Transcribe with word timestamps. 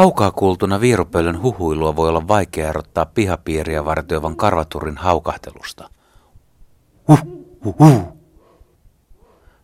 Kaukaa 0.00 0.30
kuultuna 0.30 0.80
viirupöllön 0.80 1.42
huhuilua 1.42 1.96
voi 1.96 2.08
olla 2.08 2.28
vaikea 2.28 2.68
erottaa 2.68 3.06
pihapiiriä 3.06 3.84
vartioivan 3.84 4.36
karvaturin 4.36 4.96
haukahtelusta. 4.96 5.90
Huh, 7.08 7.20
huh, 7.64 7.74
huh. 7.78 8.16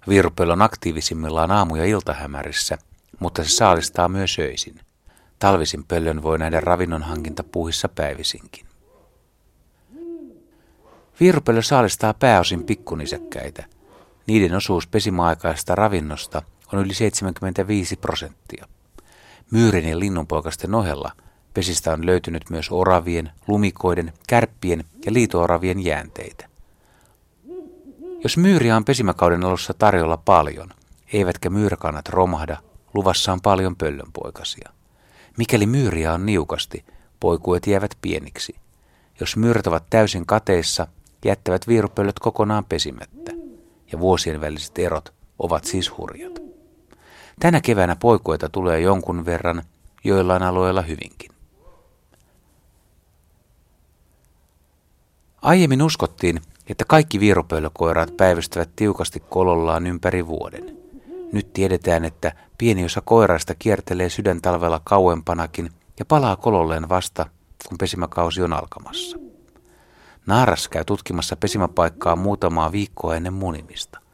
Viirupöllö 0.09 0.53
on 0.53 0.63
aktiivisimmillaan 0.63 1.51
aamu- 1.51 1.77
ja 1.77 1.85
iltahämärissä, 1.85 2.79
mutta 3.19 3.45
se 3.45 3.51
saalistaa 3.51 4.09
myös 4.09 4.39
öisin. 4.39 4.81
Talvisin 5.39 5.85
pöllön 5.85 6.23
voi 6.23 6.39
nähdä 6.39 6.61
ravinnon 6.61 7.03
hankinta 7.03 7.45
puuhissa 7.45 7.89
päivisinkin. 7.89 8.67
Viirupöllö 11.21 11.63
saalistaa 11.63 12.15
pääosin 12.15 12.65
pikkunisäkkäitä. 12.65 13.65
Niiden 14.27 14.55
osuus 14.55 14.87
pesimäaikaista 14.87 15.75
ravinnosta 15.75 16.43
on 16.73 16.79
yli 16.79 16.95
75 16.95 17.97
prosenttia. 17.97 18.67
Myyrin 19.51 19.89
ja 19.89 19.99
linnunpoikasten 19.99 20.75
ohella 20.75 21.13
pesistä 21.55 21.93
on 21.93 22.07
löytynyt 22.07 22.51
myös 22.51 22.71
oravien, 22.71 23.31
lumikoiden, 23.49 24.13
kärppien 24.29 24.85
ja 25.07 25.13
liitooravien 25.13 25.85
jäänteitä. 25.85 26.49
Jos 28.25 28.37
myyriä 28.37 28.77
on 28.77 28.85
pesimäkauden 28.85 29.45
alussa 29.45 29.75
tarjolla 29.75 30.17
paljon, 30.17 30.69
eivätkä 31.13 31.51
myyräkannat 31.51 32.09
romahda, 32.09 32.57
luvassa 32.95 33.33
on 33.33 33.41
paljon 33.41 33.77
pöllönpoikasia. 33.77 34.71
Mikäli 35.37 35.67
myyriä 35.67 36.13
on 36.13 36.27
niukasti, 36.27 36.85
poikuet 37.21 37.67
jäävät 37.67 37.99
pieniksi. 38.03 38.55
Jos 39.21 39.37
myyrät 39.37 39.67
ovat 39.67 39.85
täysin 39.91 40.27
kateissa, 40.27 40.87
jättävät 41.25 41.69
viirupöllöt 41.69 42.19
kokonaan 42.19 42.65
pesimättä, 42.65 43.33
ja 43.93 44.01
vuosien 44.01 44.41
väliset 44.41 44.79
erot 44.79 45.13
ovat 45.39 45.65
siis 45.65 45.99
hurjat. 45.99 46.46
Tänä 47.41 47.61
keväänä 47.61 47.97
poikuita 47.97 48.49
tulee 48.49 48.81
jonkun 48.81 49.25
verran, 49.25 49.63
joillain 50.05 50.43
alueilla 50.43 50.83
hyvinkin. 50.83 51.31
Aiemmin 55.43 55.83
uskottiin, 55.83 56.41
että 56.69 56.85
kaikki 56.89 57.21
viirupöllökoiraat 57.21 58.17
päivystävät 58.17 58.71
tiukasti 58.77 59.21
kolollaan 59.21 59.87
ympäri 59.87 60.27
vuoden. 60.27 60.77
Nyt 61.33 61.53
tiedetään, 61.53 62.05
että 62.05 62.33
pieni 62.59 62.85
osa 62.85 63.01
koiraista 63.05 63.55
kiertelee 63.59 64.09
sydäntalvella 64.09 64.81
kauempanakin 64.85 65.71
ja 65.99 66.05
palaa 66.05 66.37
kololleen 66.37 66.89
vasta, 66.89 67.27
kun 67.69 67.79
pesimäkausi 67.79 68.43
on 68.43 68.53
alkamassa. 68.53 69.19
Naaras 70.27 70.69
käy 70.69 70.85
tutkimassa 70.85 71.37
pesimäpaikkaa 71.37 72.17
muutamaa 72.17 72.73
viikkoa 72.73 73.17
ennen 73.17 73.33
munimista. 73.33 74.06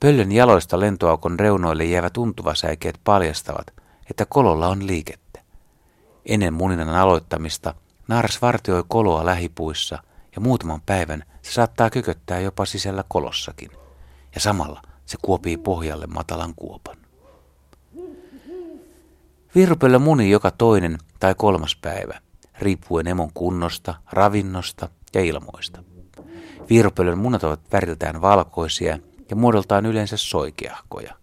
Pöllön 0.00 0.32
jaloista 0.32 0.80
lentoaukon 0.80 1.40
reunoille 1.40 1.84
jäävät 1.84 2.12
tuntuvasäikeet 2.12 3.00
paljastavat, 3.04 3.66
että 4.10 4.26
kololla 4.28 4.68
on 4.68 4.86
liikettä. 4.86 5.40
Ennen 6.26 6.54
muninnan 6.54 6.88
aloittamista 6.88 7.74
naaras 8.08 8.42
vartioi 8.42 8.84
koloa 8.88 9.24
lähipuissa 9.26 9.98
ja 10.34 10.40
muutaman 10.40 10.80
päivän 10.86 11.24
se 11.42 11.52
saattaa 11.52 11.90
kyköttää 11.90 12.40
jopa 12.40 12.64
sisällä 12.64 13.04
kolossakin. 13.08 13.70
Ja 14.34 14.40
samalla 14.40 14.82
se 15.06 15.18
kuopii 15.22 15.56
pohjalle 15.56 16.06
matalan 16.06 16.54
kuopan. 16.56 16.96
Virpöllä 19.54 19.98
muni 19.98 20.30
joka 20.30 20.50
toinen 20.50 20.98
tai 21.20 21.34
kolmas 21.34 21.76
päivä, 21.76 22.20
riippuen 22.58 23.06
emon 23.06 23.30
kunnosta, 23.34 23.94
ravinnosta 24.12 24.88
ja 25.14 25.20
ilmoista. 25.20 25.82
Virpölön 26.70 27.18
munat 27.18 27.44
ovat 27.44 27.60
väriltään 27.72 28.20
valkoisia 28.20 28.98
ja 29.30 29.36
muodoltaan 29.36 29.86
yleensä 29.86 30.16
soikeahkoja. 30.16 31.14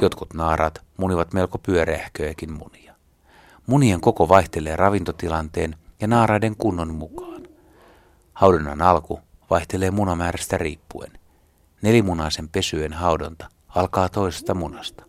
Jotkut 0.00 0.34
naarat 0.34 0.82
munivat 0.96 1.32
melko 1.32 1.58
pyöreähköjäkin 1.58 2.52
munia. 2.52 2.94
Munien 3.66 4.00
koko 4.00 4.28
vaihtelee 4.28 4.76
ravintotilanteen 4.76 5.76
ja 6.00 6.08
naaraiden 6.08 6.56
kunnon 6.56 6.94
mukaan. 6.94 7.42
Haudonnan 8.32 8.82
alku 8.82 9.20
vaihtelee 9.50 9.90
munamäärästä 9.90 10.58
riippuen. 10.58 11.12
Nelimunaisen 11.82 12.48
pesyen 12.48 12.92
haudonta 12.92 13.48
alkaa 13.68 14.08
toisesta 14.08 14.54
munasta. 14.54 15.04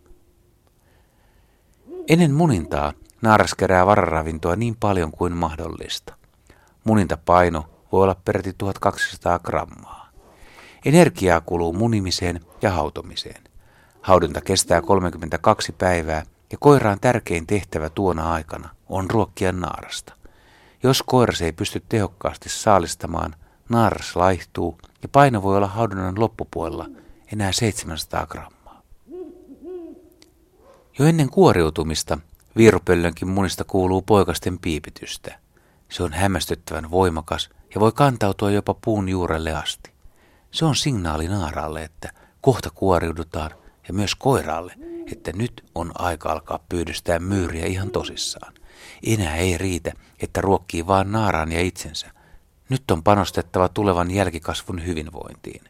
Ennen 2.08 2.34
munintaa 2.34 2.92
naaras 3.22 3.54
kerää 3.54 3.86
vararavintoa 3.86 4.56
niin 4.56 4.76
paljon 4.80 5.12
kuin 5.12 5.36
mahdollista. 5.36 6.14
Munintapaino 6.84 7.64
voi 7.92 8.02
olla 8.02 8.16
peräti 8.24 8.52
1200 8.58 9.38
grammaa. 9.38 10.01
Energiaa 10.84 11.40
kuluu 11.40 11.72
munimiseen 11.72 12.40
ja 12.62 12.70
hautomiseen. 12.70 13.42
Haudonta 14.00 14.40
kestää 14.40 14.82
32 14.82 15.72
päivää 15.72 16.22
ja 16.52 16.58
koiraan 16.60 17.00
tärkein 17.00 17.46
tehtävä 17.46 17.90
tuona 17.90 18.32
aikana 18.32 18.68
on 18.88 19.10
ruokkia 19.10 19.52
naarasta. 19.52 20.14
Jos 20.82 21.02
koiras 21.02 21.42
ei 21.42 21.52
pysty 21.52 21.82
tehokkaasti 21.88 22.48
saalistamaan, 22.48 23.34
naaras 23.68 24.16
laihtuu 24.16 24.78
ja 25.02 25.08
paino 25.08 25.42
voi 25.42 25.56
olla 25.56 25.66
haudunnan 25.66 26.20
loppupuolella 26.20 26.88
enää 27.32 27.52
700 27.52 28.26
grammaa. 28.26 28.82
Jo 30.98 31.06
ennen 31.06 31.30
kuoriutumista 31.30 32.18
viirupöllönkin 32.56 33.28
munista 33.28 33.64
kuuluu 33.64 34.02
poikasten 34.02 34.58
piipitystä. 34.58 35.38
Se 35.88 36.02
on 36.02 36.12
hämmästyttävän 36.12 36.90
voimakas 36.90 37.50
ja 37.74 37.80
voi 37.80 37.92
kantautua 37.92 38.50
jopa 38.50 38.74
puun 38.74 39.08
juurelle 39.08 39.54
asti. 39.54 39.91
Se 40.52 40.64
on 40.64 40.76
signaali 40.76 41.28
naaralle, 41.28 41.82
että 41.84 42.12
kohta 42.40 42.70
kuoriudutaan 42.70 43.50
ja 43.88 43.94
myös 43.94 44.14
koiralle, 44.14 44.74
että 45.12 45.32
nyt 45.32 45.64
on 45.74 45.92
aika 45.94 46.32
alkaa 46.32 46.64
pyydystää 46.68 47.18
myyriä 47.18 47.66
ihan 47.66 47.90
tosissaan. 47.90 48.52
Enää 49.06 49.36
ei 49.36 49.58
riitä, 49.58 49.92
että 50.20 50.40
ruokkii 50.40 50.86
vaan 50.86 51.12
naaraan 51.12 51.52
ja 51.52 51.60
itsensä– 51.60 52.10
nyt 52.72 52.90
on 52.90 53.02
panostettava 53.02 53.68
tulevan 53.68 54.10
jälkikasvun 54.10 54.86
hyvinvointiin. 54.86 55.64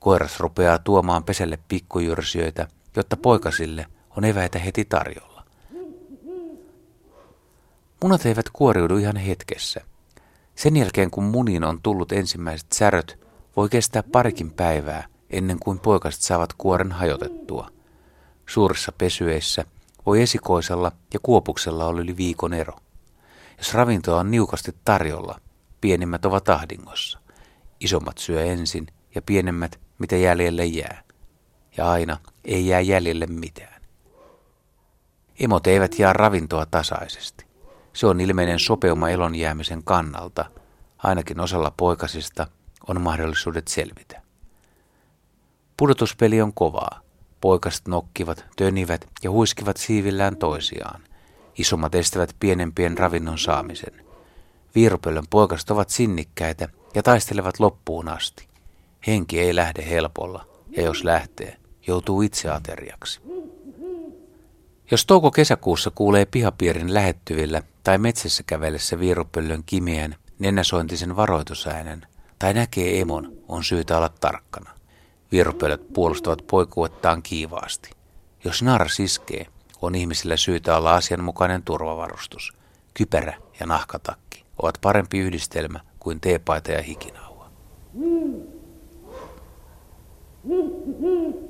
Koiras 0.00 0.40
rupeaa 0.40 0.78
tuomaan 0.78 1.24
peselle 1.24 1.58
pikkujyrsijöitä, 1.68 2.68
jotta 2.96 3.16
poikasille 3.16 3.86
on 4.16 4.24
eväitä 4.24 4.58
heti 4.58 4.84
tarjolla. 4.84 5.44
Munat 8.02 8.26
eivät 8.26 8.50
kuoriudu 8.52 8.96
ihan 8.96 9.16
hetkessä. 9.16 9.80
Sen 10.54 10.76
jälkeen 10.76 11.10
kun 11.10 11.24
muniin 11.24 11.64
on 11.64 11.82
tullut 11.82 12.12
ensimmäiset 12.12 12.72
säröt, 12.72 13.18
voi 13.56 13.68
kestää 13.68 14.02
parikin 14.02 14.50
päivää 14.50 15.08
ennen 15.30 15.58
kuin 15.58 15.78
poikaset 15.78 16.20
saavat 16.20 16.52
kuoren 16.52 16.92
hajotettua. 16.92 17.70
Suurissa 18.46 18.92
pesyeissä 18.98 19.64
voi 20.06 20.22
esikoisella 20.22 20.92
ja 21.14 21.20
kuopuksella 21.22 21.86
olla 21.86 22.00
yli 22.00 22.16
viikon 22.16 22.54
ero. 22.54 22.76
Jos 23.58 23.74
ravintoa 23.74 24.20
on 24.20 24.30
niukasti 24.30 24.74
tarjolla, 24.84 25.40
pienimmät 25.80 26.24
ovat 26.24 26.48
ahdingossa. 26.48 27.18
Isommat 27.80 28.18
syö 28.18 28.44
ensin 28.44 28.86
ja 29.14 29.22
pienemmät, 29.22 29.80
mitä 29.98 30.16
jäljelle 30.16 30.64
jää. 30.64 31.02
Ja 31.76 31.90
aina 31.90 32.18
ei 32.44 32.66
jää 32.66 32.80
jäljelle 32.80 33.26
mitään. 33.26 33.82
Emot 35.40 35.66
eivät 35.66 35.98
jaa 35.98 36.12
ravintoa 36.12 36.66
tasaisesti. 36.66 37.46
Se 37.92 38.06
on 38.06 38.20
ilmeinen 38.20 38.58
sopeuma 38.58 39.10
elon 39.10 39.34
jäämisen 39.34 39.84
kannalta. 39.84 40.44
Ainakin 40.98 41.40
osalla 41.40 41.72
poikasista 41.76 42.46
on 42.88 43.00
mahdollisuudet 43.00 43.68
selvitä. 43.68 44.22
Pudotuspeli 45.76 46.42
on 46.42 46.52
kovaa. 46.54 47.00
Poikaset 47.40 47.88
nokkivat, 47.88 48.44
tönivät 48.56 49.06
ja 49.22 49.30
huiskivat 49.30 49.76
siivillään 49.76 50.36
toisiaan. 50.36 51.02
Isommat 51.58 51.94
estävät 51.94 52.36
pienempien 52.40 52.98
ravinnon 52.98 53.38
saamisen. 53.38 54.06
Viirupöllön 54.74 55.24
poikaset 55.30 55.70
ovat 55.70 55.90
sinnikkäitä 55.90 56.68
ja 56.94 57.02
taistelevat 57.02 57.60
loppuun 57.60 58.08
asti. 58.08 58.48
Henki 59.06 59.40
ei 59.40 59.54
lähde 59.54 59.90
helpolla, 59.90 60.46
ja 60.76 60.82
jos 60.82 61.04
lähtee, 61.04 61.56
joutuu 61.86 62.22
itse 62.22 62.50
ateriaksi. 62.50 63.20
Jos 64.90 65.06
touko-kesäkuussa 65.06 65.90
kuulee 65.90 66.26
pihapiirin 66.26 66.94
lähettyvillä 66.94 67.62
tai 67.84 67.98
metsässä 67.98 68.42
kävellessä 68.46 68.98
viirupöllön 68.98 69.62
kimeän, 69.66 70.16
nenäsointisen 70.38 71.16
varoitusäänen 71.16 72.06
tai 72.38 72.54
näkee 72.54 73.00
emon, 73.00 73.32
on 73.48 73.64
syytä 73.64 73.96
olla 73.96 74.08
tarkkana. 74.08 74.70
Viirupöllöt 75.32 75.92
puolustavat 75.92 76.46
poikuettaan 76.46 77.22
kiivaasti. 77.22 77.90
Jos 78.44 78.62
naras 78.62 79.00
iskee, 79.00 79.46
on 79.82 79.94
ihmisillä 79.94 80.36
syytä 80.36 80.76
olla 80.76 80.94
asianmukainen 80.94 81.62
turvavarustus, 81.62 82.52
kypärä 82.94 83.36
ja 83.60 83.66
nahkatakki 83.66 84.44
ovat 84.62 84.78
parempi 84.80 85.18
yhdistelmä 85.18 85.80
kuin 85.98 86.20
teepaita 86.20 86.72
ja 86.72 86.82
hikinauha. 86.82 87.50
Mm-hmm. 90.44 91.45